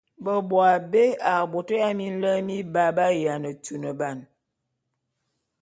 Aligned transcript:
Beboabé 0.23 1.03
a 1.31 1.33
bôt 1.51 1.69
ya 1.79 1.87
minlem 1.97 2.41
mibaé 2.47 2.91
b’ayiane 2.97 3.51
tuneban. 3.63 4.17